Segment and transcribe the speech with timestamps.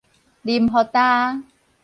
[0.43, 1.43] 啉予焦